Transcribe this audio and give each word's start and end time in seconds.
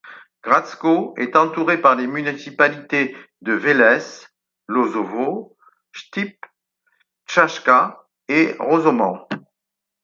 Gradsko 0.43 1.13
est 1.19 1.35
entourée 1.35 1.79
par 1.79 1.95
les 1.95 2.07
municipalités 2.07 3.15
de 3.43 3.53
Vélès, 3.53 4.27
Lozovo, 4.67 5.55
Chtip, 5.91 6.43
Tchachka 7.27 8.07
et 8.27 8.55
Rosoman. 8.59 9.27